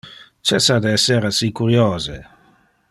[0.51, 2.19] Cessa de esser assi curiose.